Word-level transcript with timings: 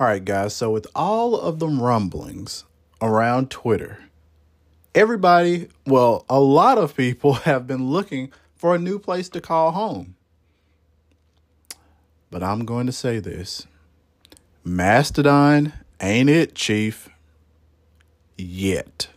All 0.00 0.06
right, 0.06 0.24
guys. 0.24 0.54
So, 0.54 0.70
with 0.70 0.86
all 0.94 1.36
of 1.36 1.58
the 1.58 1.66
rumblings 1.66 2.64
around 3.02 3.50
Twitter, 3.50 3.98
everybody, 4.94 5.70
well, 5.86 6.24
a 6.28 6.38
lot 6.38 6.78
of 6.78 6.96
people 6.96 7.32
have 7.48 7.66
been 7.66 7.90
looking 7.90 8.30
for 8.54 8.76
a 8.76 8.78
new 8.78 9.00
place 9.00 9.28
to 9.30 9.40
call 9.40 9.72
home. 9.72 10.14
But 12.30 12.44
I'm 12.44 12.64
going 12.64 12.86
to 12.86 12.92
say 12.92 13.18
this 13.18 13.66
Mastodon 14.62 15.72
ain't 16.00 16.30
it, 16.30 16.54
Chief. 16.54 17.08
Yet. 18.36 19.08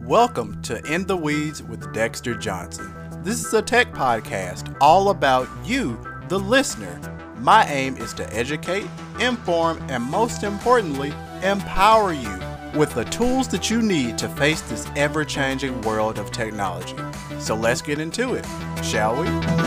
Welcome 0.00 0.62
to 0.62 0.82
In 0.90 1.06
the 1.06 1.18
Weeds 1.18 1.62
with 1.62 1.92
Dexter 1.92 2.34
Johnson. 2.34 2.94
This 3.22 3.44
is 3.44 3.52
a 3.52 3.60
tech 3.60 3.92
podcast 3.92 4.74
all 4.80 5.10
about 5.10 5.48
you, 5.66 6.00
the 6.30 6.38
listener 6.38 7.25
my 7.38 7.64
aim 7.66 7.96
is 7.96 8.12
to 8.14 8.34
educate, 8.34 8.86
inform, 9.20 9.78
and 9.88 10.02
most 10.02 10.42
importantly, 10.42 11.12
empower 11.42 12.12
you 12.12 12.40
with 12.74 12.94
the 12.94 13.04
tools 13.06 13.48
that 13.48 13.70
you 13.70 13.80
need 13.80 14.18
to 14.18 14.28
face 14.28 14.60
this 14.62 14.86
ever 14.96 15.24
changing 15.24 15.80
world 15.82 16.18
of 16.18 16.30
technology. 16.30 16.96
So 17.38 17.54
let's 17.54 17.82
get 17.82 17.98
into 17.98 18.34
it, 18.34 18.46
shall 18.82 19.20
we? 19.20 19.65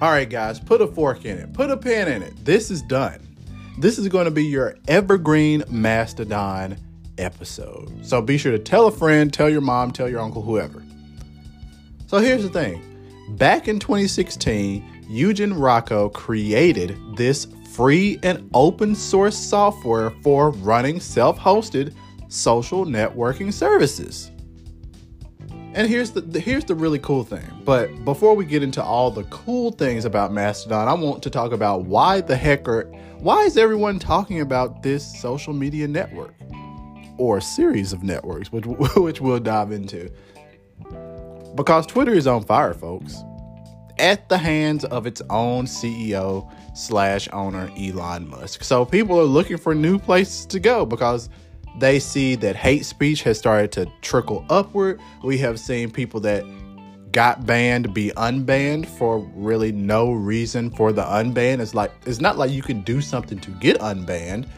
All 0.00 0.10
right, 0.10 0.28
guys, 0.28 0.58
put 0.58 0.80
a 0.80 0.86
fork 0.86 1.26
in 1.26 1.36
it, 1.36 1.52
put 1.52 1.70
a 1.70 1.76
pin 1.76 2.08
in 2.08 2.22
it. 2.22 2.32
This 2.42 2.70
is 2.70 2.80
done. 2.80 3.20
This 3.76 3.98
is 3.98 4.08
going 4.08 4.24
to 4.24 4.30
be 4.30 4.44
your 4.44 4.76
evergreen 4.88 5.62
Mastodon 5.68 6.78
episode. 7.18 7.92
So 8.00 8.22
be 8.22 8.38
sure 8.38 8.52
to 8.52 8.58
tell 8.58 8.86
a 8.86 8.90
friend, 8.90 9.30
tell 9.30 9.50
your 9.50 9.60
mom, 9.60 9.90
tell 9.90 10.08
your 10.08 10.20
uncle, 10.20 10.40
whoever. 10.40 10.82
So 12.06 12.16
here's 12.16 12.42
the 12.42 12.48
thing 12.48 12.82
back 13.36 13.68
in 13.68 13.78
2016, 13.78 15.04
Eugen 15.06 15.52
Rochko 15.52 16.10
created 16.14 16.96
this 17.14 17.46
free 17.70 18.18
and 18.22 18.48
open 18.54 18.94
source 18.94 19.36
software 19.36 20.12
for 20.22 20.50
running 20.50 20.98
self 20.98 21.38
hosted 21.38 21.94
social 22.28 22.86
networking 22.86 23.52
services. 23.52 24.30
And 25.72 25.88
here's 25.88 26.10
the, 26.10 26.20
the, 26.20 26.40
here's 26.40 26.64
the 26.64 26.74
really 26.74 26.98
cool 26.98 27.22
thing. 27.22 27.46
But 27.64 28.04
before 28.04 28.34
we 28.34 28.44
get 28.44 28.62
into 28.62 28.82
all 28.82 29.10
the 29.10 29.22
cool 29.24 29.70
things 29.70 30.04
about 30.04 30.32
Mastodon, 30.32 30.88
I 30.88 30.94
want 30.94 31.22
to 31.22 31.30
talk 31.30 31.52
about 31.52 31.84
why 31.84 32.20
the 32.20 32.36
heck 32.36 32.68
are 32.68 32.84
why 33.18 33.42
is 33.42 33.56
everyone 33.56 33.98
talking 33.98 34.40
about 34.40 34.82
this 34.82 35.20
social 35.20 35.52
media 35.52 35.86
network 35.86 36.34
or 37.18 37.40
series 37.40 37.92
of 37.92 38.02
networks, 38.02 38.50
which 38.50 38.64
which 38.96 39.20
we'll 39.20 39.38
dive 39.38 39.70
into. 39.70 40.10
Because 41.54 41.86
Twitter 41.86 42.14
is 42.14 42.26
on 42.26 42.42
fire, 42.42 42.74
folks, 42.74 43.22
at 43.98 44.28
the 44.28 44.38
hands 44.38 44.84
of 44.86 45.06
its 45.06 45.22
own 45.30 45.66
CEO 45.66 46.50
slash 46.74 47.28
owner 47.32 47.70
Elon 47.78 48.28
Musk. 48.28 48.64
So 48.64 48.84
people 48.84 49.20
are 49.20 49.24
looking 49.24 49.58
for 49.58 49.74
new 49.74 49.98
places 49.98 50.46
to 50.46 50.58
go 50.58 50.84
because 50.84 51.28
they 51.78 51.98
see 51.98 52.34
that 52.36 52.56
hate 52.56 52.84
speech 52.84 53.22
has 53.22 53.38
started 53.38 53.72
to 53.72 53.90
trickle 54.02 54.44
upward. 54.50 55.00
We 55.22 55.38
have 55.38 55.58
seen 55.58 55.90
people 55.90 56.20
that 56.20 56.44
got 57.12 57.44
banned 57.46 57.92
be 57.92 58.12
unbanned 58.16 58.86
for 58.86 59.18
really 59.34 59.72
no 59.72 60.12
reason 60.12 60.70
for 60.70 60.92
the 60.92 61.02
unban. 61.02 61.60
It's 61.60 61.74
like 61.74 61.92
it's 62.06 62.20
not 62.20 62.38
like 62.38 62.50
you 62.50 62.62
can 62.62 62.82
do 62.82 63.00
something 63.00 63.38
to 63.40 63.50
get 63.52 63.78
unbanned. 63.80 64.48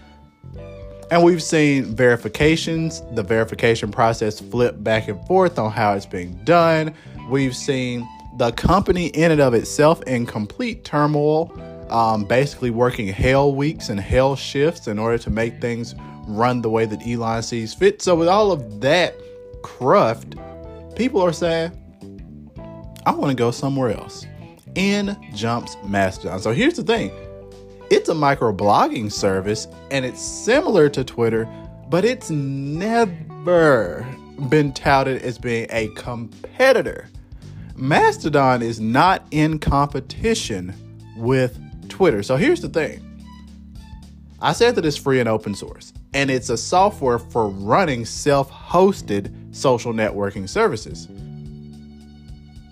And 1.10 1.22
we've 1.22 1.42
seen 1.42 1.94
verifications, 1.94 3.02
the 3.12 3.22
verification 3.22 3.90
process 3.90 4.40
flip 4.40 4.82
back 4.82 5.08
and 5.08 5.22
forth 5.26 5.58
on 5.58 5.70
how 5.70 5.92
it's 5.92 6.06
being 6.06 6.42
done. 6.44 6.94
We've 7.28 7.54
seen 7.54 8.08
the 8.38 8.50
company 8.52 9.08
in 9.08 9.30
and 9.30 9.40
of 9.40 9.52
itself 9.52 10.02
in 10.04 10.24
complete 10.24 10.84
turmoil, 10.84 11.52
um, 11.90 12.24
basically 12.24 12.70
working 12.70 13.08
hell 13.08 13.54
weeks 13.54 13.90
and 13.90 14.00
hell 14.00 14.36
shifts 14.36 14.88
in 14.88 14.98
order 14.98 15.18
to 15.18 15.28
make 15.28 15.60
things 15.60 15.94
run 16.36 16.62
the 16.62 16.70
way 16.70 16.84
that 16.84 17.06
Elon 17.06 17.42
sees 17.42 17.74
fit. 17.74 18.02
So 18.02 18.14
with 18.14 18.28
all 18.28 18.52
of 18.52 18.80
that 18.80 19.14
cruft, 19.62 20.34
people 20.96 21.20
are 21.22 21.32
saying, 21.32 21.72
I 23.04 23.12
want 23.12 23.30
to 23.30 23.36
go 23.36 23.50
somewhere 23.50 23.90
else. 23.90 24.26
In 24.74 25.16
jumps 25.34 25.76
Mastodon. 25.84 26.40
So 26.40 26.52
here's 26.52 26.74
the 26.74 26.82
thing. 26.82 27.10
It's 27.90 28.08
a 28.08 28.14
microblogging 28.14 29.12
service 29.12 29.68
and 29.90 30.04
it's 30.04 30.22
similar 30.22 30.88
to 30.90 31.04
Twitter, 31.04 31.46
but 31.88 32.04
it's 32.04 32.30
never 32.30 34.06
been 34.48 34.72
touted 34.72 35.20
as 35.22 35.36
being 35.36 35.66
a 35.70 35.88
competitor. 35.88 37.08
Mastodon 37.76 38.62
is 38.62 38.80
not 38.80 39.26
in 39.30 39.58
competition 39.58 40.74
with 41.16 41.58
Twitter. 41.88 42.22
So 42.22 42.36
here's 42.36 42.60
the 42.60 42.68
thing. 42.68 43.08
I 44.40 44.52
said 44.52 44.74
that 44.76 44.86
it's 44.86 44.96
free 44.96 45.20
and 45.20 45.28
open 45.28 45.54
source 45.54 45.91
and 46.14 46.30
it's 46.30 46.50
a 46.50 46.56
software 46.56 47.18
for 47.18 47.48
running 47.48 48.04
self 48.04 48.50
hosted 48.50 49.32
social 49.54 49.92
networking 49.92 50.48
services. 50.48 51.08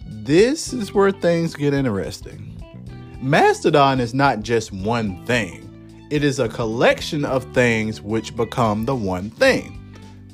This 0.07 0.73
is 0.73 0.93
where 0.93 1.11
things 1.11 1.55
get 1.55 1.75
interesting. 1.75 2.47
Mastodon 3.21 4.01
is 4.01 4.15
not 4.15 4.41
just 4.41 4.73
one 4.73 5.25
thing, 5.27 6.07
it 6.11 6.25
is 6.25 6.39
a 6.39 6.49
collection 6.49 7.25
of 7.25 7.45
things 7.55 8.01
which 8.01 8.37
become 8.37 8.85
the 8.85 8.97
one 8.97 9.31
thing. 9.31 9.77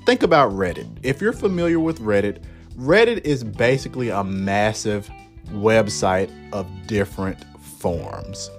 Think 0.07 0.23
about 0.23 0.53
Reddit. 0.53 0.89
If 1.03 1.21
you're 1.21 1.33
familiar 1.33 1.81
with 1.81 2.01
Reddit, 2.01 2.43
Reddit 2.77 3.25
is 3.25 3.43
basically 3.43 4.11
a 4.11 4.23
massive 4.23 5.11
website 5.49 6.31
of 6.53 6.67
different 6.87 7.45
forms. 7.61 8.51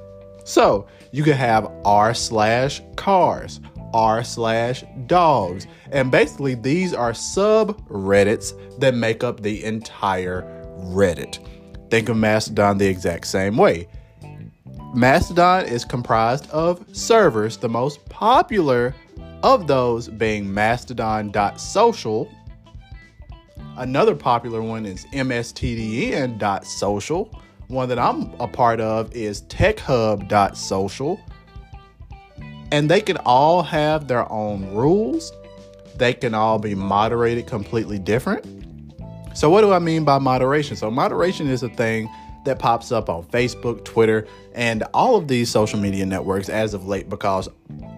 So 0.44 0.88
you 1.12 1.24
could 1.24 1.36
have 1.36 1.72
r 1.86 2.14
slash 2.14 2.82
cars, 2.96 3.60
r 3.98 4.24
slash 4.24 4.86
dogs. 5.08 5.68
And 5.92 6.12
basically, 6.12 6.54
these 6.54 6.94
are 6.94 7.12
subreddits 7.12 8.80
that 8.80 8.94
make 8.94 9.24
up 9.24 9.42
the 9.42 9.64
entire 9.64 10.44
Reddit. 10.78 11.40
Think 11.90 12.10
of 12.10 12.18
Mastodon 12.18 12.78
the 12.78 12.86
exact 12.86 13.26
same 13.26 13.58
way. 13.58 13.88
Mastodon 14.94 15.66
is 15.66 15.84
comprised 15.84 16.48
of 16.52 16.86
servers, 16.96 17.58
the 17.58 17.68
most 17.68 18.08
popular 18.08 18.94
of 19.44 19.66
those 19.68 20.08
being 20.08 20.54
mastodon.social. 20.54 22.32
Another 23.78 24.16
popular 24.16 24.62
one 24.62 24.86
is 24.86 25.06
mstdn.social. 25.08 26.42
One 27.68 27.90
that 27.90 28.00
I'm 28.00 28.34
a 28.40 28.48
part 28.48 28.80
of 28.80 29.14
is 29.14 29.42
techhub.social 29.44 31.20
and 32.72 32.90
they 32.90 33.02
can 33.02 33.18
all 33.18 33.64
have 33.64 34.08
their 34.08 34.32
own 34.32 34.74
rules. 34.74 35.32
They 35.96 36.14
can 36.14 36.34
all 36.34 36.60
be 36.60 36.76
moderated 36.76 37.48
completely 37.48 38.00
different. 38.00 38.46
So, 39.34 39.50
what 39.50 39.62
do 39.62 39.72
I 39.72 39.80
mean 39.80 40.04
by 40.04 40.18
moderation? 40.20 40.76
So, 40.76 40.90
moderation 40.90 41.48
is 41.48 41.64
a 41.64 41.70
thing 41.70 42.10
that 42.46 42.60
pops 42.60 42.92
up 42.92 43.10
on 43.10 43.24
Facebook, 43.26 43.84
Twitter, 43.84 44.28
and 44.54 44.84
all 44.94 45.16
of 45.16 45.28
these 45.28 45.50
social 45.50 45.80
media 45.80 46.06
networks 46.06 46.50
as 46.50 46.74
of 46.74 46.88
late 46.88 47.10
because 47.10 47.50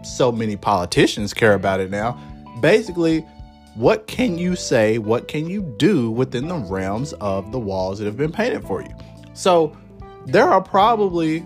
so 0.03 0.31
many 0.31 0.56
politicians 0.56 1.34
care 1.34 1.53
about 1.53 1.80
it 1.80 1.91
now. 1.91 2.19
Basically, 2.62 3.22
what 3.75 4.07
can 4.07 4.38
you 4.38 4.56
say? 4.56 4.97
What 4.97 5.28
can 5.28 5.47
you 5.47 5.62
do 5.78 6.12
within 6.12 6.47
the 6.47 6.57
realms 6.57 7.13
of 7.13 7.51
the 7.51 7.59
walls 7.59 8.00
that 8.00 8.06
have 8.06 8.18
been 8.18 8.31
painted 8.31 8.66
for 8.66 8.81
you? 8.81 8.94
So, 9.34 9.75
there 10.25 10.50
are 10.50 10.62
probably 10.62 11.46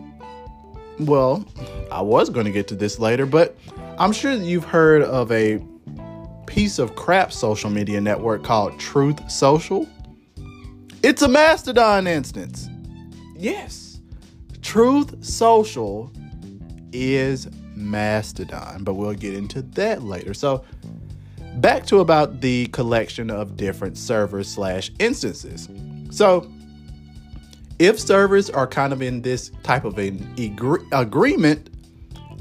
well, 1.00 1.46
I 1.92 2.02
was 2.02 2.30
going 2.30 2.46
to 2.46 2.52
get 2.52 2.68
to 2.70 2.76
this 2.76 3.00
later, 3.00 3.26
but 3.26 3.58
I'm 3.98 4.12
sure 4.12 4.34
you've 4.34 4.66
heard 4.66 5.02
of 5.04 5.32
a 5.32 5.62
piece 6.48 6.80
of 6.80 6.96
crap 6.96 7.32
social 7.32 7.70
media 7.70 8.00
network 8.00 8.44
called 8.44 8.80
Truth 8.80 9.30
Social. 9.30 9.88
It's 11.02 11.22
a 11.22 11.28
Mastodon 11.28 12.08
instance. 12.08 12.70
Yes, 13.36 14.00
Truth 14.62 15.24
Social 15.24 16.12
is 16.92 17.50
Mastodon, 17.76 18.84
but 18.84 18.94
we'll 18.94 19.14
get 19.14 19.34
into 19.34 19.62
that 19.62 20.04
later. 20.04 20.34
So, 20.34 20.64
back 21.56 21.86
to 21.88 22.00
about 22.00 22.42
the 22.42 22.68
collection 22.68 23.30
of 23.30 23.58
different 23.58 23.98
servers 23.98 24.48
slash 24.48 24.92
instances. 25.00 25.68
So, 26.10 26.50
if 27.80 28.00
servers 28.00 28.50
are 28.50 28.68
kind 28.68 28.94
of 28.94 29.02
in 29.02 29.22
this 29.22 29.52
type 29.64 29.86
of 29.86 29.98
an 29.98 30.34
agree- 30.38 30.86
agreement, 30.92 31.70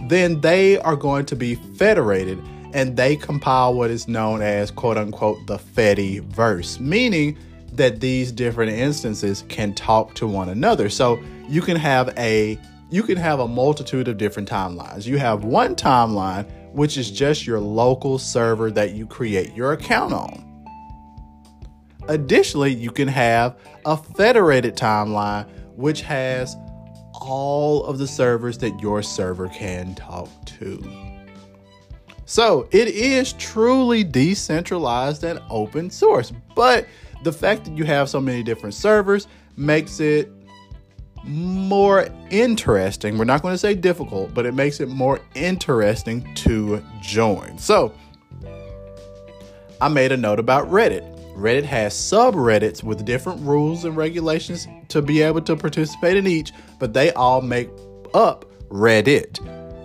then 0.09 0.41
they 0.41 0.79
are 0.79 0.97
going 0.97 1.27
to 1.27 1.37
be 1.37 1.55
federated 1.55 2.39
and 2.75 2.97
they 2.97 3.17
compile 3.17 3.75
what 3.75 3.91
is 3.91 4.09
known 4.09 4.43
as 4.43 4.71
quote 4.71 4.97
unquote 4.97 5.47
the 5.47 5.59
Fediverse, 5.59 6.81
meaning 6.81 7.37
that 7.73 8.01
these 8.01 8.33
different 8.33 8.73
instances 8.73 9.45
can 9.49 9.75
talk 9.75 10.15
to 10.15 10.27
one 10.27 10.49
another. 10.49 10.89
So 10.89 11.23
you 11.49 11.63
can 11.63 11.77
have 11.77 12.13
a 12.19 12.59
you 12.91 13.03
can 13.03 13.17
have 13.17 13.41
a 13.41 13.49
multitude 13.49 14.07
of 14.09 14.19
different 14.19 14.49
timelines. 14.49 15.07
You 15.07 15.17
have 15.17 15.45
one 15.45 15.75
timeline, 15.75 16.47
which 16.73 16.99
is 16.99 17.11
just 17.11 17.47
your 17.47 17.59
local 17.59 18.19
server 18.19 18.71
that 18.73 18.93
you 18.93 19.07
create 19.07 19.55
your 19.55 19.73
account 19.73 20.13
on. 20.13 20.52
Additionally, 22.09 22.75
you 22.75 22.91
can 22.91 23.09
have 23.09 23.59
a 23.87 23.97
federated 23.97 24.77
timeline, 24.77 25.49
which 25.77 26.03
has 26.03 26.57
all 27.15 27.85
of 27.85 27.99
the 27.99 28.07
servers 28.07 28.59
that 28.59 28.81
your 28.81 29.03
server 29.03 29.49
can 29.49 29.95
talk 29.95 30.29
to. 30.45 30.83
So 32.25 32.69
it 32.71 32.89
is 32.89 33.35
truly 33.35 34.05
decentralized 34.05 35.23
and 35.25 35.41
open 35.51 35.91
source, 35.91 36.33
but 36.55 36.87
the 37.25 37.33
fact 37.33 37.65
that 37.67 37.77
you 37.77 37.85
have 37.85 38.09
so 38.09 38.21
many 38.21 38.43
different 38.43 38.75
servers 38.75 39.29
makes 39.57 40.01
it 40.01 40.33
more 41.25 42.09
interesting. 42.31 43.17
We're 43.19 43.25
not 43.25 43.43
going 43.43 43.55
to 43.55 43.59
say 43.59 43.75
difficult, 43.75 44.35
but 44.35 44.47
it 44.47 44.55
makes 44.55 44.81
it 44.81 44.89
more 44.89 45.21
interesting 45.35 46.35
to 46.37 46.83
join. 47.01 47.59
So 47.59 47.95
I 49.81 49.89
made 49.89 50.11
a 50.11 50.17
note 50.17 50.41
about 50.41 50.69
Reddit. 50.69 51.12
Reddit 51.35 51.65
has 51.65 51.95
subreddits 51.95 52.83
with 52.83 53.05
different 53.05 53.41
rules 53.41 53.85
and 53.85 53.97
regulations 53.97 54.69
to 54.89 55.01
be 55.01 55.23
able 55.23 55.41
to 55.43 55.57
participate 55.57 56.17
in 56.17 56.27
each, 56.27 56.53
but 56.79 56.93
they 56.93 57.13
all 57.13 57.41
make 57.41 57.69
up 58.15 58.45
Reddit. 58.69 59.41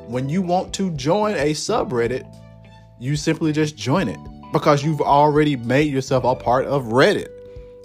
When 0.07 0.29
you 0.29 0.41
want 0.41 0.73
to 0.75 0.91
join 0.91 1.35
a 1.35 1.53
subreddit, 1.53 2.25
you 2.99 3.15
simply 3.15 3.51
just 3.53 3.77
join 3.77 4.07
it 4.07 4.19
because 4.51 4.83
you've 4.83 5.01
already 5.01 5.55
made 5.55 5.91
yourself 5.91 6.23
a 6.23 6.35
part 6.35 6.65
of 6.65 6.85
Reddit. 6.85 7.29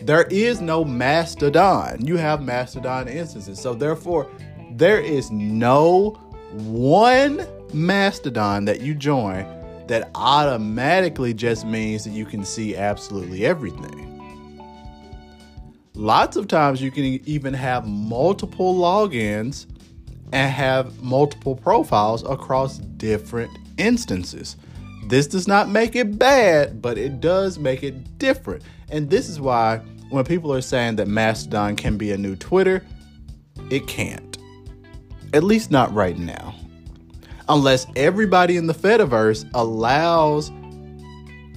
There 0.01 0.25
is 0.25 0.61
no 0.61 0.85
Mastodon. 0.85 2.05
You 2.05 2.17
have 2.17 2.43
Mastodon 2.43 3.07
instances. 3.09 3.61
So, 3.61 3.75
therefore, 3.75 4.29
there 4.73 5.01
is 5.01 5.31
no 5.31 6.11
one 6.53 7.47
Mastodon 7.73 8.65
that 8.65 8.81
you 8.81 8.95
join 8.95 9.47
that 9.93 10.11
automatically 10.15 11.35
just 11.35 11.67
means 11.67 12.03
that 12.05 12.13
you 12.13 12.25
can 12.25 12.47
see 12.47 12.75
absolutely 12.75 13.45
everything. 13.45 14.09
Lots 15.93 16.35
of 16.39 16.49
times 16.49 16.81
you 16.81 16.91
can 16.91 17.05
even 17.05 17.53
have 17.53 17.87
multiple 17.87 18.75
logins 18.75 19.67
and 20.33 20.51
have 20.51 21.03
multiple 21.03 21.55
profiles 21.55 22.23
across 22.23 22.79
different 22.79 23.51
instances. 23.77 24.57
This 25.09 25.27
does 25.27 25.47
not 25.47 25.69
make 25.69 25.95
it 25.95 26.19
bad, 26.19 26.81
but 26.81 26.97
it 26.97 27.21
does 27.21 27.59
make 27.59 27.83
it 27.83 28.17
different. 28.17 28.65
And 28.89 29.11
this 29.11 29.29
is 29.29 29.43
why 29.43 29.83
when 30.09 30.25
people 30.25 30.55
are 30.55 30.63
saying 30.63 30.97
that 30.97 31.07
Mastodon 31.07 31.77
can 31.77 31.99
be 31.99 32.13
a 32.13 32.17
new 32.17 32.35
Twitter, 32.35 32.83
it 33.69 33.87
can't. 33.87 34.39
At 35.35 35.45
least 35.45 35.71
not 35.71 35.93
right 35.93 36.17
now 36.17 36.55
unless 37.49 37.87
everybody 37.97 38.57
in 38.57 38.67
the 38.67 38.75
Fediverse 38.75 39.49
allows 39.55 40.51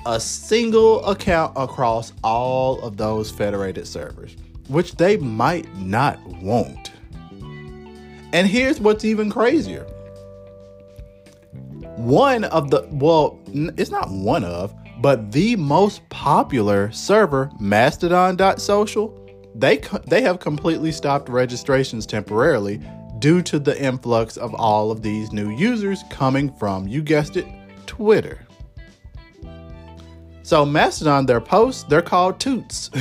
a 0.05 0.19
single 0.19 1.03
account 1.05 1.53
across 1.55 2.13
all 2.23 2.79
of 2.81 2.97
those 2.97 3.31
federated 3.31 3.87
servers, 3.87 4.35
which 4.67 4.95
they 4.97 5.17
might 5.17 5.73
not 5.77 6.23
want. 6.41 6.91
And 8.33 8.47
here's 8.47 8.79
what's 8.79 9.05
even 9.05 9.29
crazier. 9.31 9.85
One 11.95 12.43
of 12.45 12.69
the, 12.69 12.87
well, 12.91 13.39
it's 13.53 13.89
not 13.89 14.09
one 14.11 14.43
of, 14.43 14.73
but 15.01 15.31
the 15.31 15.55
most 15.55 16.07
popular 16.09 16.91
server, 16.91 17.49
Mastodon.social, 17.59 19.21
they, 19.55 19.77
they 20.07 20.21
have 20.21 20.39
completely 20.39 20.91
stopped 20.91 21.29
registrations 21.29 22.05
temporarily 22.05 22.81
due 23.25 23.41
to 23.41 23.57
the 23.57 23.75
influx 23.81 24.37
of 24.37 24.53
all 24.53 24.91
of 24.91 25.01
these 25.01 25.31
new 25.31 25.49
users 25.49 26.03
coming 26.11 26.47
from, 26.57 26.87
you 26.87 27.01
guessed 27.01 27.37
it, 27.37 27.47
Twitter. 27.87 28.45
So 30.43 30.63
Mastodon, 30.63 31.25
their 31.25 31.41
posts, 31.41 31.85
they're 31.85 32.03
called 32.03 32.39
toots. 32.39 32.91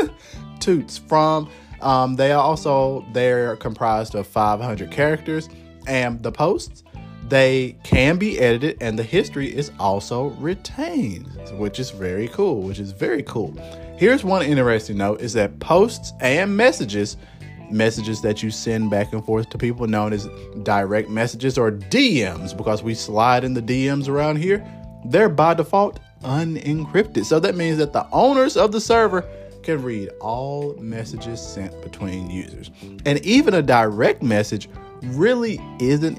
toots 0.60 0.96
from 0.96 1.50
um, 1.82 2.16
they 2.16 2.32
are 2.32 2.42
also 2.42 3.04
they're 3.12 3.54
comprised 3.56 4.14
of 4.14 4.26
500 4.26 4.90
characters 4.90 5.50
and 5.86 6.22
the 6.22 6.32
posts 6.32 6.82
they 7.28 7.76
can 7.84 8.16
be 8.16 8.38
edited 8.38 8.78
and 8.80 8.98
the 8.98 9.02
history 9.02 9.54
is 9.54 9.70
also 9.78 10.28
retained 10.38 11.26
which 11.58 11.78
is 11.78 11.90
very 11.90 12.28
cool 12.28 12.62
which 12.62 12.78
is 12.78 12.92
very 12.92 13.22
cool 13.24 13.54
here's 13.98 14.24
one 14.24 14.42
interesting 14.42 14.96
note 14.96 15.20
is 15.20 15.34
that 15.34 15.58
posts 15.60 16.14
and 16.22 16.56
messages 16.56 17.18
messages 17.70 18.20
that 18.22 18.42
you 18.42 18.50
send 18.50 18.90
back 18.90 19.12
and 19.12 19.24
forth 19.24 19.50
to 19.50 19.58
people 19.58 19.86
known 19.86 20.12
as 20.12 20.28
direct 20.62 21.08
messages 21.08 21.58
or 21.58 21.70
DMs 21.72 22.56
because 22.56 22.82
we 22.82 22.94
slide 22.94 23.44
in 23.44 23.54
the 23.54 23.62
DMs 23.62 24.08
around 24.08 24.36
here. 24.36 24.66
They're 25.04 25.28
by 25.28 25.54
default 25.54 26.00
unencrypted. 26.22 27.24
So 27.24 27.40
that 27.40 27.54
means 27.54 27.78
that 27.78 27.92
the 27.92 28.06
owners 28.10 28.56
of 28.56 28.72
the 28.72 28.80
server 28.80 29.22
can 29.62 29.82
read 29.82 30.08
all 30.20 30.74
messages 30.74 31.40
sent 31.40 31.80
between 31.82 32.30
users. 32.30 32.70
And 33.04 33.18
even 33.24 33.54
a 33.54 33.62
direct 33.62 34.22
message 34.22 34.68
really 35.02 35.60
isn't 35.80 36.18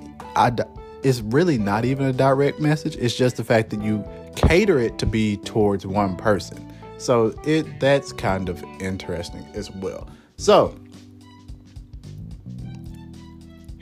it's 1.03 1.21
really 1.21 1.57
not 1.57 1.85
even 1.85 2.05
a 2.05 2.13
direct 2.13 2.59
message. 2.59 2.95
It's 2.97 3.15
just 3.15 3.37
the 3.37 3.43
fact 3.43 3.69
that 3.71 3.81
you 3.81 4.05
cater 4.35 4.79
it 4.79 4.99
to 4.99 5.05
be 5.05 5.37
towards 5.37 5.85
one 5.85 6.15
person. 6.15 6.73
So 6.97 7.33
it 7.43 7.79
that's 7.79 8.11
kind 8.11 8.49
of 8.49 8.63
interesting 8.79 9.45
as 9.53 9.71
well. 9.71 10.07
So 10.35 10.77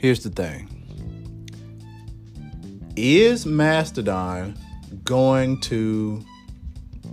here's 0.06 0.22
the 0.22 0.30
thing 0.30 0.68
Is 2.94 3.44
Mastodon 3.44 4.56
going 5.02 5.60
to 5.62 6.24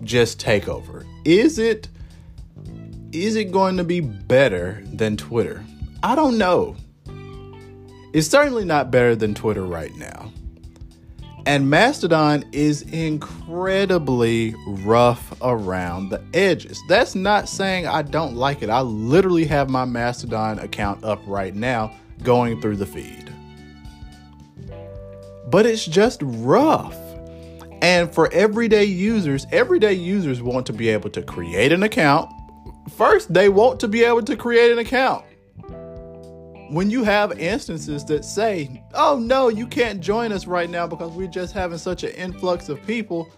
just 0.04 0.40
take 0.40 0.68
over? 0.68 1.04
Is 1.26 1.58
it 1.58 1.90
is 3.12 3.36
it 3.36 3.52
going 3.52 3.78
to 3.78 3.84
be 3.84 4.00
better 4.00 4.84
than 4.94 5.18
Twitter? 5.18 5.66
I 6.04 6.14
don't 6.14 6.38
know. 6.38 6.76
It's 8.14 8.28
certainly 8.28 8.64
not 8.64 8.92
better 8.92 9.16
than 9.16 9.34
Twitter 9.34 9.64
right 9.64 9.96
now. 9.96 10.32
And 11.46 11.70
Mastodon 11.70 12.46
is 12.54 12.84
incredibly 12.84 14.56
rough 14.66 15.34
around 15.42 16.10
the 16.10 16.24
edges. 16.34 16.82
That's 16.88 17.16
not 17.16 17.50
saying 17.50 17.86
I 17.86 18.02
don't 18.02 18.36
like 18.36 18.62
it. 18.62 18.70
I 18.70 18.80
literally 18.80 19.44
have 19.46 19.70
my 19.70 19.84
Mastodon 19.84 20.60
account 20.60 21.04
up 21.04 21.20
right 21.28 21.54
now 21.54 21.94
going 22.24 22.62
through 22.62 22.78
the 22.78 22.86
feed. 22.86 23.30
But 25.48 25.66
it's 25.66 25.86
just 25.86 26.22
rough. 26.24 26.98
And 27.82 28.14
for 28.14 28.32
everyday 28.32 28.86
users, 28.86 29.46
everyday 29.52 29.94
users 29.94 30.42
want 30.42 30.66
to 30.68 30.74
be 30.74 30.88
able 30.88 31.10
to 31.10 31.22
create 31.22 31.74
an 31.74 31.84
account. 31.84 32.32
First, 32.96 33.34
they 33.34 33.50
want 33.50 33.82
to 33.82 33.90
be 33.90 34.06
able 34.06 34.22
to 34.24 34.38
create 34.38 34.72
an 34.72 34.80
account. 34.80 35.26
When 36.74 36.90
you 36.90 37.04
have 37.04 37.40
instances 37.40 38.04
that 38.06 38.26
say, 38.26 38.84
oh 38.96 39.20
no, 39.20 39.48
you 39.48 39.68
can't 39.68 40.02
join 40.02 40.32
us 40.32 40.48
right 40.48 40.68
now 40.68 40.88
because 40.88 41.12
we're 41.12 41.28
just 41.28 41.54
having 41.54 41.78
such 41.78 42.04
an 42.04 42.10
influx 42.14 42.68
of 42.68 42.84
people, 42.88 43.30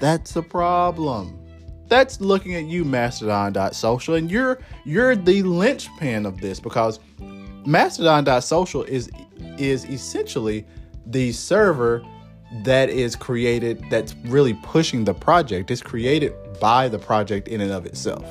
that's 0.00 0.34
a 0.34 0.42
problem. 0.42 1.38
That's 1.86 2.20
looking 2.20 2.56
at 2.56 2.64
you, 2.64 2.84
Mastodon.social, 2.84 4.16
and 4.16 4.28
you're 4.28 4.58
you're 4.84 5.14
the 5.14 5.44
linchpin 5.44 6.26
of 6.26 6.40
this 6.40 6.58
because 6.58 6.98
Mastodon.social 7.64 8.82
is 8.82 9.08
is 9.58 9.84
essentially 9.84 10.66
the 11.06 11.30
server 11.30 12.02
that 12.64 12.90
is 12.90 13.14
created 13.14 13.84
that's 13.90 14.16
really 14.24 14.54
pushing 14.54 15.04
the 15.04 15.14
project. 15.14 15.70
It's 15.70 15.82
created 15.82 16.34
by 16.58 16.88
the 16.88 16.98
project 16.98 17.46
in 17.46 17.60
and 17.60 17.70
of 17.70 17.86
itself. 17.86 18.26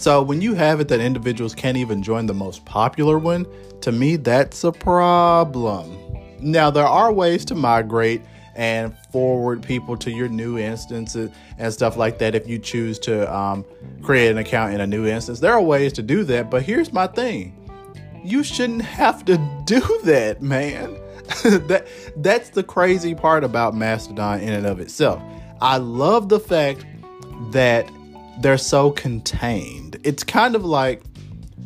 So 0.00 0.22
when 0.22 0.40
you 0.40 0.54
have 0.54 0.80
it 0.80 0.88
that 0.88 1.00
individuals 1.00 1.54
can't 1.54 1.76
even 1.76 2.02
join 2.02 2.24
the 2.24 2.32
most 2.32 2.64
popular 2.64 3.18
one, 3.18 3.46
to 3.82 3.92
me 3.92 4.16
that's 4.16 4.64
a 4.64 4.72
problem. 4.72 5.94
Now 6.40 6.70
there 6.70 6.86
are 6.86 7.12
ways 7.12 7.44
to 7.44 7.54
migrate 7.54 8.22
and 8.54 8.96
forward 9.12 9.62
people 9.62 9.98
to 9.98 10.10
your 10.10 10.28
new 10.28 10.56
instances 10.56 11.30
and 11.58 11.70
stuff 11.70 11.98
like 11.98 12.16
that 12.16 12.34
if 12.34 12.48
you 12.48 12.58
choose 12.58 12.98
to 13.00 13.30
um, 13.30 13.62
create 14.00 14.30
an 14.30 14.38
account 14.38 14.72
in 14.72 14.80
a 14.80 14.86
new 14.86 15.04
instance. 15.06 15.38
There 15.38 15.52
are 15.52 15.60
ways 15.60 15.92
to 15.92 16.02
do 16.02 16.24
that, 16.24 16.48
but 16.48 16.62
here's 16.62 16.94
my 16.94 17.06
thing 17.06 17.54
you 18.24 18.42
shouldn't 18.42 18.80
have 18.80 19.22
to 19.26 19.36
do 19.66 20.00
that, 20.04 20.40
man. 20.40 20.94
that 21.44 21.86
that's 22.16 22.48
the 22.48 22.62
crazy 22.62 23.14
part 23.14 23.44
about 23.44 23.74
Mastodon 23.74 24.40
in 24.40 24.54
and 24.54 24.64
of 24.64 24.80
itself. 24.80 25.22
I 25.60 25.76
love 25.76 26.30
the 26.30 26.40
fact 26.40 26.86
that 27.50 27.86
they're 28.40 28.58
so 28.58 28.90
contained. 28.90 29.98
It's 30.02 30.24
kind 30.24 30.54
of 30.54 30.64
like 30.64 31.02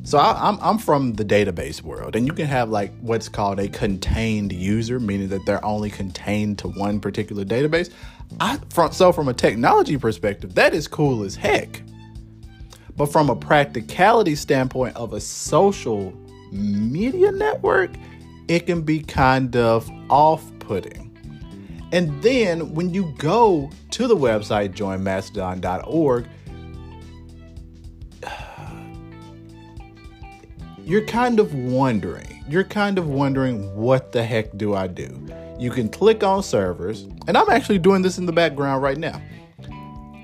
so 0.04 0.19
I, 0.19 0.33
am 0.33 0.37
I'm, 0.57 0.59
I'm 0.61 0.78
from 0.78 1.14
the 1.14 1.25
database 1.25 1.81
world, 1.81 2.14
and 2.14 2.26
you 2.26 2.35
can 2.35 2.47
have 2.47 2.69
like 2.69 2.93
what's 3.00 3.28
called 3.28 3.59
a 3.59 3.69
contained 3.69 4.52
user, 4.52 5.00
meaning 5.00 5.28
that 5.28 5.47
they're 5.47 5.64
only 5.64 5.88
contained 5.88 6.59
to 6.59 6.69
one 6.69 7.00
particular 7.00 7.45
database. 7.45 7.90
I 8.38 8.59
from 8.71 8.93
so 8.93 9.12
from 9.12 9.28
a 9.28 9.35
technology 9.35 9.97
perspective, 9.97 10.54
that 10.57 10.75
is 10.75 10.88
cool 10.88 11.25
as 11.25 11.37
heck. 11.37 11.83
But 12.97 13.07
from 13.07 13.31
a 13.31 13.35
practicality 13.35 14.35
standpoint 14.35 14.95
of 14.97 15.14
a 15.14 15.21
social 15.21 16.12
media 16.52 17.33
network, 17.33 17.90
it 18.47 18.66
can 18.66 18.83
be 18.83 19.00
kind 19.00 19.57
of 19.57 19.90
off 20.11 20.45
putting. 20.61 21.11
And 21.93 22.23
then 22.23 22.75
when 22.75 22.93
you 22.93 23.14
go 23.19 23.71
to 23.93 24.07
the 24.07 24.16
website 24.16 24.75
joinmastodon.org, 24.75 26.28
you're 30.85 31.07
kind 31.07 31.41
of 31.41 31.55
wondering. 31.55 32.45
You're 32.49 32.64
kind 32.64 32.99
of 32.99 33.09
wondering 33.09 33.75
what 33.75 34.12
the 34.12 34.23
heck 34.23 34.57
do 34.57 34.75
I 34.75 34.87
do? 34.87 35.26
You 35.59 35.71
can 35.71 35.88
click 35.88 36.23
on 36.23 36.43
servers, 36.43 37.03
and 37.26 37.38
I'm 37.38 37.49
actually 37.49 37.79
doing 37.79 38.03
this 38.03 38.19
in 38.19 38.26
the 38.26 38.33
background 38.33 38.83
right 38.83 38.99
now. 38.99 39.21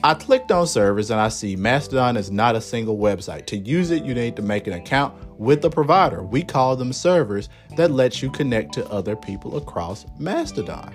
I 0.03 0.15
clicked 0.15 0.51
on 0.51 0.67
servers 0.67 1.11
and 1.11 1.21
I 1.21 1.29
see 1.29 1.57
Mastodon 1.57 2.17
is 2.17 2.31
not 2.31 2.57
a 2.57 2.61
single 2.61 2.97
website. 2.97 3.45
To 3.47 3.59
use 3.59 3.91
it, 3.91 4.03
you 4.03 4.15
need 4.15 4.35
to 4.37 4.43
make 4.43 4.67
an 4.67 4.73
account 4.73 5.15
with 5.39 5.61
the 5.61 5.69
provider. 5.69 6.23
We 6.23 6.43
call 6.43 6.75
them 6.75 6.93
servers 6.95 7.51
that 7.77 7.91
lets 7.91 8.23
you 8.23 8.31
connect 8.31 8.73
to 8.75 8.89
other 8.89 9.15
people 9.15 9.59
across 9.59 10.07
Mastodon. 10.19 10.95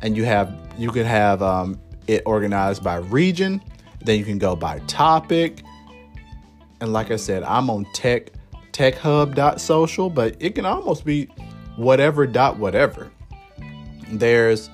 And 0.00 0.18
you 0.18 0.26
have 0.26 0.54
you 0.76 0.90
can 0.90 1.06
have 1.06 1.42
um, 1.42 1.80
it 2.08 2.22
organized 2.26 2.84
by 2.84 2.96
region. 2.96 3.62
Then 4.04 4.18
you 4.18 4.24
can 4.26 4.38
go 4.38 4.54
by 4.54 4.80
topic. 4.80 5.62
And 6.82 6.92
like 6.92 7.10
I 7.12 7.16
said, 7.16 7.44
I'm 7.44 7.70
on 7.70 7.86
tech 7.94 8.32
techhub.social, 8.72 10.10
but 10.10 10.34
it 10.40 10.56
can 10.56 10.66
almost 10.66 11.04
be 11.04 11.26
whatever 11.76 12.26
dot 12.26 12.58
whatever. 12.58 13.12
There's 14.10 14.68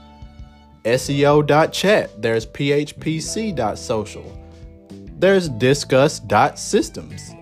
SEO.chat. 0.87 2.23
There's 2.23 2.47
PHPC.social. 2.47 4.43
There's 5.19 5.50
discuss.systems. 5.50 7.35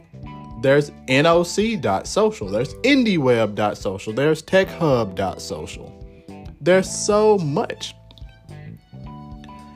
There's 0.62 0.90
NOC.social. 0.90 2.48
There's 2.48 2.74
IndieWeb.social. 2.74 4.12
There's 4.14 4.42
TechHub.social. 4.42 6.56
There's 6.60 6.90
so 6.90 7.38
much. 7.38 7.94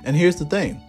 And 0.03 0.17
here's 0.17 0.35
the 0.35 0.47
thing 0.47 0.83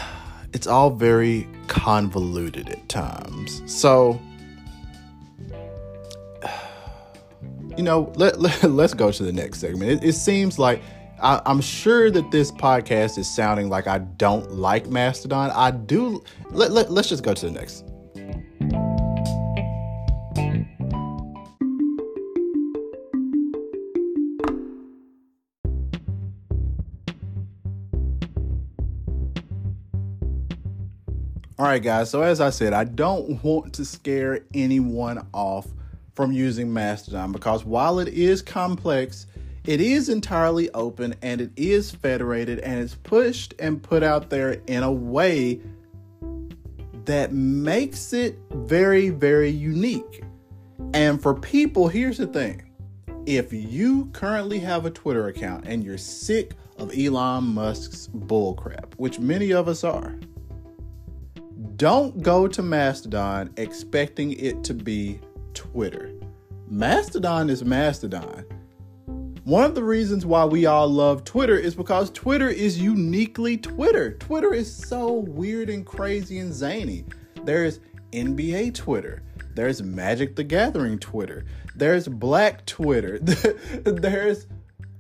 it's 0.54 0.68
all 0.68 0.92
very 0.92 1.48
convoluted 1.66 2.70
at 2.70 2.88
times. 2.90 3.64
So 3.66 4.22
you 7.76 7.82
know, 7.82 8.14
let, 8.18 8.40
let, 8.40 8.64
us 8.64 8.94
go 8.94 9.12
to 9.12 9.24
the 9.24 9.34
next 9.34 9.62
segment. 9.62 10.04
It, 10.04 10.10
it 10.10 10.14
seems 10.14 10.60
like 10.60 10.84
I, 11.20 11.42
am 11.46 11.62
sure 11.62 12.12
that 12.12 12.30
this 12.30 12.52
podcast 12.52 13.18
is 13.18 13.28
sounding 13.28 13.70
like 13.70 13.88
I 13.88 13.98
don't 13.98 14.52
like 14.52 14.88
Mastodon. 14.88 15.50
I 15.52 15.72
do. 15.72 16.24
Let, 16.52 16.72
let, 16.72 16.92
let's 16.92 17.10
just 17.10 17.24
go 17.24 17.34
to 17.34 17.46
the 17.48 17.52
next. 17.52 17.84
All 31.60 31.66
right, 31.66 31.82
guys. 31.82 32.12
So, 32.12 32.22
as 32.22 32.40
I 32.40 32.52
said, 32.52 32.74
I 32.74 32.84
don't 32.84 33.44
want 33.44 33.74
to 33.74 33.86
scare 33.86 34.42
anyone 34.54 35.26
off 35.34 35.68
from 36.14 36.32
using 36.32 36.72
Mastodon 36.72 37.32
because 37.32 37.66
while 37.66 37.98
it 37.98 38.10
is 38.10 38.44
complex, 38.44 39.26
it 39.68 39.82
is 39.82 40.08
entirely 40.08 40.72
open 40.72 41.14
and 41.22 41.42
it 41.42 41.52
is 41.58 41.92
federated 41.92 42.60
and 42.60 42.80
it's 42.80 42.96
pushed 42.96 43.54
and 43.60 43.84
put 43.84 44.02
out 44.02 44.30
there 44.30 44.62
in 44.66 44.82
a 44.82 44.92
way 44.92 45.60
that 47.04 47.34
makes 47.34 48.14
it 48.14 48.40
very, 48.52 49.10
very 49.10 49.50
unique. 49.50 50.24
And 50.94 51.22
for 51.22 51.34
people, 51.34 51.90
here's 51.90 52.18
the 52.18 52.28
thing 52.28 52.64
if 53.26 53.52
you 53.52 54.06
currently 54.14 54.60
have 54.60 54.86
a 54.86 54.90
Twitter 54.90 55.28
account 55.28 55.66
and 55.68 55.84
you're 55.84 55.98
sick 55.98 56.54
of 56.78 56.98
Elon 56.98 57.44
Musk's 57.44 58.08
bullcrap, 58.08 58.94
which 58.96 59.20
many 59.20 59.52
of 59.52 59.68
us 59.68 59.84
are, 59.84 60.18
don't 61.76 62.24
go 62.24 62.48
to 62.48 62.64
Mastodon 62.64 63.54
expecting 63.58 64.32
it 64.32 64.64
to 64.64 64.74
be 64.74 65.20
Twitter. 65.54 66.14
Mastodon 66.70 67.50
is 67.50 67.66
Mastodon. 67.66 68.46
One 69.48 69.64
of 69.64 69.76
the 69.76 69.84
reasons 69.86 70.26
why 70.26 70.44
we 70.44 70.66
all 70.66 70.90
love 70.90 71.24
Twitter 71.24 71.58
is 71.58 71.74
because 71.74 72.10
Twitter 72.10 72.50
is 72.50 72.82
uniquely 72.82 73.56
Twitter. 73.56 74.12
Twitter 74.12 74.54
is 74.54 74.70
so 74.70 75.20
weird 75.20 75.70
and 75.70 75.86
crazy 75.86 76.40
and 76.40 76.54
zany. 76.54 77.06
There's 77.46 77.80
NBA 78.12 78.74
Twitter. 78.74 79.24
There's 79.56 79.82
Magic 79.82 80.36
the 80.36 80.44
Gathering 80.44 81.00
Twitter. 81.00 81.46
There's 81.78 82.10
Black 82.10 82.66
Twitter. 82.66 83.20
There's 83.86 84.48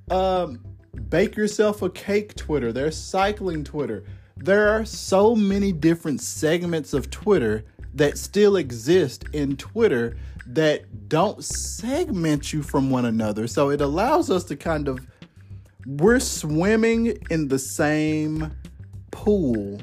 um, 0.09 0.63
Bake 1.09 1.35
Yourself 1.35 1.81
a 1.81 1.89
Cake 1.89 2.33
Twitter. 2.35 2.71
There's 2.71 2.95
Cycling 2.95 3.65
Twitter. 3.65 4.05
There 4.37 4.69
are 4.69 4.85
so 4.85 5.35
many 5.35 5.73
different 5.73 6.21
segments 6.21 6.93
of 6.93 7.09
Twitter 7.11 7.65
that 7.95 8.17
still 8.17 8.55
exist 8.55 9.25
in 9.33 9.57
Twitter 9.57 10.15
that 10.47 11.09
don't 11.09 11.43
segment 11.43 12.53
you 12.53 12.63
from 12.63 12.89
one 12.89 13.05
another. 13.05 13.47
So 13.47 13.69
it 13.69 13.81
allows 13.81 14.29
us 14.29 14.43
to 14.45 14.55
kind 14.55 14.87
of, 14.87 15.05
we're 15.85 16.19
swimming 16.19 17.17
in 17.29 17.47
the 17.47 17.59
same 17.59 18.51
pool 19.11 19.79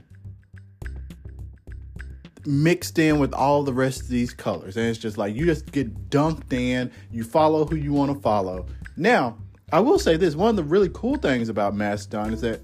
mixed 2.47 2.99
in 2.99 3.18
with 3.18 3.33
all 3.33 3.62
the 3.62 3.73
rest 3.73 4.02
of 4.02 4.09
these 4.09 4.33
colors. 4.33 4.76
And 4.76 4.87
it's 4.87 4.99
just 4.99 5.18
like 5.18 5.35
you 5.35 5.47
just 5.47 5.71
get 5.73 6.11
dunked 6.11 6.52
in, 6.52 6.90
you 7.11 7.25
follow 7.25 7.64
who 7.64 7.76
you 7.76 7.92
want 7.92 8.14
to 8.14 8.21
follow. 8.21 8.66
Now, 8.97 9.38
I 9.73 9.80
will 9.80 9.99
say 9.99 10.16
this 10.16 10.35
one 10.35 10.50
of 10.50 10.56
the 10.56 10.64
really 10.64 10.90
cool 10.92 11.16
things 11.16 11.49
about 11.49 11.75
Mastodon 11.75 12.33
is 12.33 12.40
that 12.42 12.61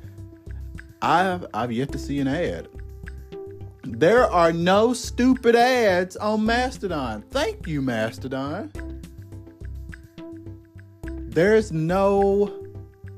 I've 1.03 1.47
I've 1.55 1.73
yet 1.73 1.93
to 1.93 1.99
see 1.99 2.21
an 2.21 2.29
ad. 2.29 2.69
There 3.83 4.25
are 4.25 4.53
no 4.53 4.93
stupid 4.93 5.57
ads 5.57 6.17
on 6.17 6.45
Mastodon. 6.45 7.23
Thank 7.31 7.67
you, 7.67 7.81
Mastodon. 7.81 8.73
There's 11.05 11.73
no 11.73 12.67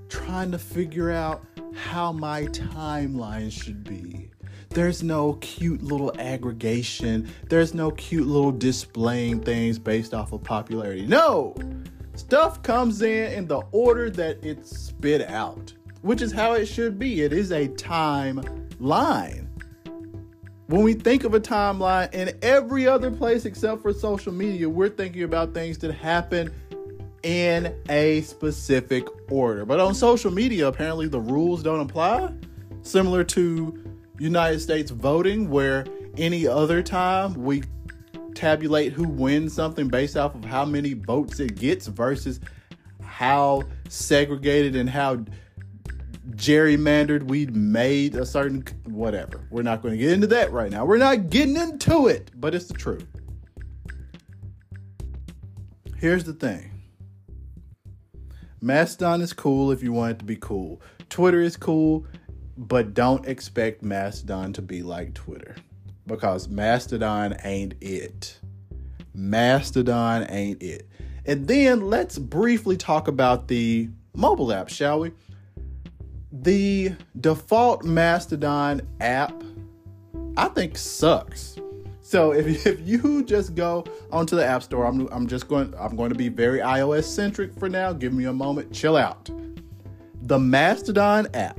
trying 0.08 0.52
to 0.52 0.58
figure 0.58 1.10
out 1.10 1.44
how 1.74 2.12
my 2.12 2.44
timeline 2.46 3.50
should 3.50 3.84
be. 3.84 4.30
There's 4.70 5.02
no 5.02 5.34
cute 5.34 5.82
little 5.82 6.12
aggregation. 6.18 7.28
There's 7.48 7.74
no 7.74 7.90
cute 7.92 8.26
little 8.26 8.52
displaying 8.52 9.40
things 9.40 9.78
based 9.78 10.14
off 10.14 10.32
of 10.32 10.42
popularity. 10.42 11.06
No! 11.06 11.54
Stuff 12.14 12.62
comes 12.62 13.02
in 13.02 13.32
in 13.32 13.46
the 13.46 13.62
order 13.72 14.10
that 14.10 14.44
it's 14.44 14.76
spit 14.76 15.28
out 15.28 15.72
which 16.02 16.20
is 16.20 16.32
how 16.32 16.52
it 16.52 16.66
should 16.66 16.98
be. 16.98 17.22
It 17.22 17.32
is 17.32 17.50
a 17.52 17.68
timeline. 17.68 19.46
When 20.66 20.82
we 20.82 20.94
think 20.94 21.24
of 21.24 21.34
a 21.34 21.40
timeline 21.40 22.12
in 22.14 22.36
every 22.40 22.86
other 22.86 23.10
place 23.10 23.44
except 23.44 23.82
for 23.82 23.92
social 23.92 24.32
media, 24.32 24.68
we're 24.68 24.88
thinking 24.88 25.24
about 25.24 25.52
things 25.52 25.78
that 25.78 25.92
happen 25.92 26.52
in 27.22 27.74
a 27.88 28.22
specific 28.22 29.06
order. 29.30 29.64
But 29.64 29.80
on 29.80 29.94
social 29.94 30.30
media, 30.30 30.68
apparently 30.68 31.08
the 31.08 31.20
rules 31.20 31.62
don't 31.62 31.80
apply. 31.80 32.32
Similar 32.82 33.24
to 33.24 33.98
United 34.18 34.60
States 34.60 34.90
voting, 34.90 35.50
where 35.50 35.84
any 36.16 36.46
other 36.46 36.82
time 36.82 37.34
we 37.34 37.64
tabulate 38.34 38.92
who 38.92 39.08
wins 39.08 39.52
something 39.52 39.88
based 39.88 40.16
off 40.16 40.34
of 40.34 40.44
how 40.44 40.64
many 40.64 40.94
votes 40.94 41.38
it 41.40 41.56
gets 41.56 41.86
versus 41.86 42.40
how 43.02 43.62
segregated 43.88 44.74
and 44.76 44.88
how 44.88 45.24
gerrymandered, 46.30 47.24
we 47.24 47.46
made 47.46 48.14
a 48.14 48.24
certain 48.24 48.64
whatever. 48.84 49.46
We're 49.50 49.62
not 49.62 49.82
going 49.82 49.92
to 49.92 49.98
get 49.98 50.12
into 50.12 50.26
that 50.28 50.52
right 50.52 50.70
now. 50.70 50.84
We're 50.84 50.98
not 50.98 51.30
getting 51.30 51.56
into 51.56 52.06
it, 52.06 52.30
but 52.34 52.54
it's 52.54 52.66
the 52.66 52.74
truth. 52.74 53.06
Here's 55.98 56.24
the 56.24 56.32
thing. 56.32 56.70
Mastodon 58.60 59.20
is 59.20 59.32
cool 59.32 59.72
if 59.72 59.82
you 59.82 59.92
want 59.92 60.12
it 60.12 60.18
to 60.20 60.24
be 60.24 60.36
cool. 60.36 60.80
Twitter 61.08 61.40
is 61.40 61.56
cool, 61.56 62.06
but 62.56 62.94
don't 62.94 63.26
expect 63.26 63.82
Mastodon 63.82 64.52
to 64.52 64.62
be 64.62 64.82
like 64.82 65.14
Twitter 65.14 65.56
because 66.06 66.48
Mastodon 66.48 67.36
ain't 67.44 67.74
it. 67.80 68.38
Mastodon 69.14 70.26
ain't 70.30 70.62
it. 70.62 70.88
And 71.26 71.46
then 71.46 71.88
let's 71.88 72.18
briefly 72.18 72.76
talk 72.76 73.08
about 73.08 73.48
the 73.48 73.88
mobile 74.14 74.52
app, 74.52 74.68
shall 74.68 75.00
we? 75.00 75.12
The 76.42 76.96
default 77.20 77.84
Mastodon 77.84 78.82
app, 79.00 79.32
I 80.36 80.48
think, 80.48 80.76
sucks. 80.76 81.56
So 82.00 82.32
if, 82.32 82.66
if 82.66 82.80
you 82.86 83.24
just 83.24 83.54
go 83.54 83.84
onto 84.10 84.34
the 84.34 84.44
App 84.44 84.64
Store, 84.64 84.84
I'm, 84.84 85.06
I'm 85.12 85.28
just 85.28 85.46
going 85.46 85.72
I'm 85.78 85.94
going 85.94 86.10
to 86.10 86.18
be 86.18 86.28
very 86.28 86.58
iOS 86.58 87.04
centric 87.04 87.56
for 87.58 87.68
now. 87.68 87.92
Give 87.92 88.12
me 88.12 88.24
a 88.24 88.32
moment, 88.32 88.72
chill 88.72 88.96
out. 88.96 89.30
The 90.22 90.38
Mastodon 90.38 91.28
app, 91.34 91.58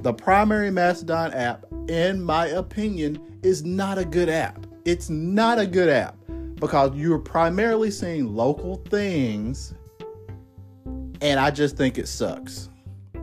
the 0.00 0.12
primary 0.12 0.70
Mastodon 0.70 1.32
app, 1.32 1.64
in 1.88 2.22
my 2.22 2.48
opinion, 2.48 3.38
is 3.42 3.64
not 3.64 3.96
a 3.96 4.04
good 4.04 4.28
app. 4.28 4.66
It's 4.84 5.08
not 5.08 5.58
a 5.58 5.66
good 5.66 5.88
app 5.88 6.16
because 6.56 6.94
you're 6.94 7.18
primarily 7.18 7.90
seeing 7.90 8.34
local 8.34 8.76
things, 8.90 9.74
and 11.22 11.40
I 11.40 11.50
just 11.50 11.78
think 11.78 11.96
it 11.96 12.08
sucks. 12.08 12.68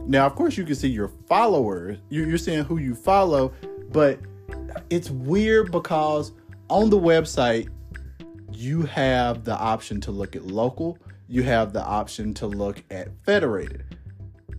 Now, 0.08 0.26
of 0.28 0.36
course, 0.36 0.56
you 0.56 0.64
can 0.64 0.76
see 0.76 0.90
your 0.90 1.08
followers, 1.28 1.98
you're 2.10 2.38
seeing 2.38 2.64
who 2.64 2.78
you 2.78 2.94
follow, 2.94 3.54
but 3.92 4.20
it's 4.90 5.10
weird 5.10 5.72
because 5.72 6.32
on 6.70 6.90
the 6.90 7.00
website, 7.00 7.70
you 8.52 8.84
have 8.84 9.44
the 9.44 9.56
option 9.56 10.00
to 10.02 10.12
look 10.12 10.36
at 10.36 10.46
local, 10.46 10.98
you 11.28 11.42
have 11.44 11.74
the 11.74 11.84
option 11.84 12.34
to 12.36 12.48
look 12.48 12.84
at 12.92 13.10
federated. 13.26 13.84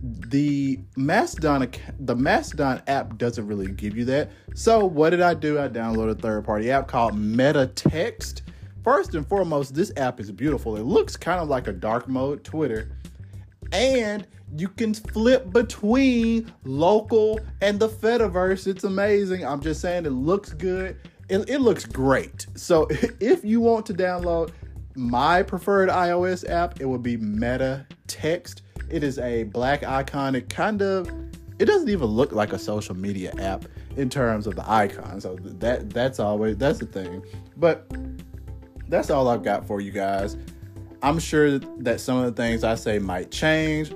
The 0.01 0.79
Mastodon 0.95 1.71
the 2.01 2.15
Mastodon 2.15 2.81
app 2.87 3.17
doesn't 3.17 3.47
really 3.47 3.71
give 3.71 3.97
you 3.97 4.05
that. 4.05 4.29
So 4.53 4.85
what 4.85 5.09
did 5.09 5.21
I 5.21 5.33
do? 5.33 5.59
I 5.59 5.69
downloaded 5.69 6.11
a 6.11 6.15
third-party 6.15 6.69
app 6.69 6.87
called 6.87 7.15
Metatext. 7.15 8.41
First 8.83 9.15
and 9.15 9.27
foremost, 9.27 9.73
this 9.73 9.91
app 9.97 10.19
is 10.19 10.31
beautiful. 10.31 10.75
It 10.77 10.83
looks 10.83 11.17
kind 11.17 11.39
of 11.39 11.47
like 11.47 11.67
a 11.67 11.73
dark 11.73 12.07
mode 12.07 12.43
Twitter. 12.43 12.91
And 13.71 14.27
you 14.55 14.69
can 14.69 14.93
flip 14.93 15.51
between 15.51 16.51
local 16.63 17.39
and 17.61 17.79
the 17.79 17.89
Fediverse. 17.89 18.67
It's 18.67 18.83
amazing. 18.83 19.45
I'm 19.45 19.61
just 19.61 19.81
saying 19.81 20.05
it 20.05 20.11
looks 20.11 20.53
good. 20.53 20.97
It, 21.29 21.49
it 21.49 21.59
looks 21.59 21.85
great. 21.85 22.47
So 22.55 22.87
if 23.19 23.43
you 23.43 23.59
want 23.59 23.85
to 23.87 23.93
download 23.93 24.51
my 24.95 25.43
preferred 25.43 25.89
iOS 25.89 26.49
app, 26.49 26.79
it 26.79 26.85
would 26.85 27.03
be 27.03 27.17
Meta 27.17 27.85
Text. 28.07 28.61
It 28.89 29.03
is 29.03 29.19
a 29.19 29.43
black 29.43 29.83
icon. 29.83 30.35
It 30.35 30.49
kind 30.49 30.81
of 30.81 31.11
it 31.59 31.65
doesn't 31.65 31.89
even 31.89 32.05
look 32.05 32.31
like 32.31 32.53
a 32.53 32.59
social 32.59 32.95
media 32.95 33.33
app 33.39 33.65
in 33.95 34.09
terms 34.09 34.47
of 34.47 34.55
the 34.55 34.71
icon. 34.71 35.19
So 35.19 35.35
that 35.41 35.89
that's 35.89 36.19
always 36.19 36.57
that's 36.57 36.79
the 36.79 36.85
thing. 36.85 37.23
But 37.57 37.91
that's 38.87 39.09
all 39.09 39.27
I've 39.27 39.43
got 39.43 39.67
for 39.67 39.81
you 39.81 39.91
guys. 39.91 40.37
I'm 41.03 41.19
sure 41.19 41.59
that 41.59 41.99
some 41.99 42.17
of 42.17 42.25
the 42.25 42.41
things 42.41 42.63
I 42.63 42.75
say 42.75 42.99
might 42.99 43.29
change. 43.29 43.93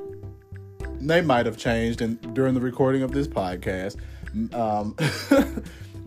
They 1.08 1.22
might 1.22 1.46
have 1.46 1.58
changed 1.58 2.01
in, 2.01 2.15
during 2.34 2.53
the 2.53 2.62
recording 2.62 3.01
of 3.03 3.12
this 3.12 3.27
podcast. 3.27 3.98
Um, 4.53 4.96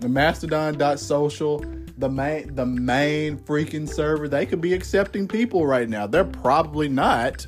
Mastodon.social, 0.09 1.65
the 1.99 2.09
main 2.09 2.55
the 2.55 2.67
main 2.67 3.39
freaking 3.39 3.89
server, 3.89 4.29
they 4.29 4.47
could 4.47 4.61
be 4.61 4.73
accepting 4.73 5.29
people 5.29 5.67
right 5.67 5.89
now. 5.89 6.07
They're 6.07 6.25
probably 6.25 6.89
not. 6.89 7.47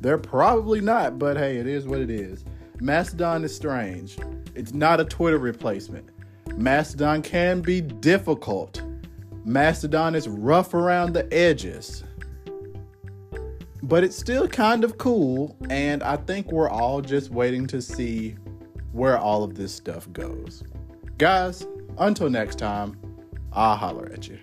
They're 0.00 0.18
probably 0.18 0.80
not, 0.80 1.18
but 1.18 1.36
hey, 1.36 1.58
it 1.58 1.66
is 1.66 1.86
what 1.86 2.00
it 2.00 2.10
is. 2.10 2.44
Mastodon 2.80 3.44
is 3.44 3.54
strange. 3.54 4.16
It's 4.54 4.72
not 4.72 5.00
a 5.00 5.04
Twitter 5.04 5.38
replacement. 5.38 6.08
Mastodon 6.56 7.22
can 7.22 7.60
be 7.60 7.80
difficult. 7.80 8.82
Mastodon 9.44 10.14
is 10.14 10.28
rough 10.28 10.74
around 10.74 11.12
the 11.12 11.32
edges. 11.32 12.04
But 13.82 14.04
it's 14.04 14.16
still 14.16 14.46
kind 14.46 14.84
of 14.84 14.98
cool, 14.98 15.56
and 15.68 16.02
I 16.02 16.16
think 16.16 16.52
we're 16.52 16.68
all 16.68 17.00
just 17.00 17.30
waiting 17.30 17.66
to 17.68 17.80
see 17.80 18.36
where 18.92 19.18
all 19.18 19.42
of 19.42 19.54
this 19.54 19.74
stuff 19.74 20.12
goes. 20.12 20.62
Guys, 21.18 21.66
until 21.98 22.28
next 22.30 22.58
time, 22.58 22.96
I'll 23.52 23.76
holler 23.76 24.10
at 24.12 24.28
you. 24.28 24.38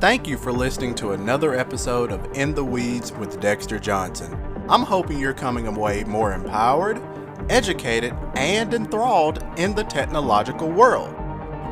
Thank 0.00 0.28
you 0.28 0.38
for 0.38 0.52
listening 0.52 0.94
to 0.96 1.12
another 1.12 1.54
episode 1.54 2.12
of 2.12 2.24
In 2.36 2.54
the 2.54 2.64
Weeds 2.64 3.12
with 3.12 3.40
Dexter 3.40 3.78
Johnson. 3.78 4.32
I'm 4.68 4.82
hoping 4.82 5.18
you're 5.18 5.34
coming 5.34 5.66
away 5.66 6.04
more 6.04 6.32
empowered 6.32 7.02
educated, 7.48 8.14
and 8.34 8.74
enthralled 8.74 9.44
in 9.56 9.74
the 9.74 9.84
technological 9.84 10.70
world. 10.70 11.14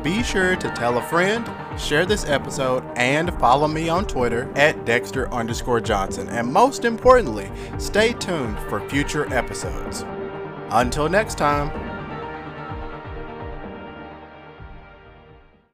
Be 0.07 0.23
sure 0.23 0.55
to 0.55 0.69
tell 0.69 0.99
a 0.99 1.01
friend, 1.01 1.45
share 1.77 2.05
this 2.05 2.23
episode, 2.23 2.81
and 2.95 3.37
follow 3.41 3.67
me 3.67 3.89
on 3.89 4.05
Twitter 4.05 4.49
at 4.55 4.85
Dexter 4.85 5.29
underscore 5.33 5.81
Johnson. 5.81 6.29
And 6.29 6.47
most 6.47 6.85
importantly, 6.85 7.51
stay 7.77 8.13
tuned 8.13 8.57
for 8.69 8.79
future 8.87 9.27
episodes. 9.33 10.05
Until 10.69 11.09
next 11.09 11.37
time. 11.37 11.86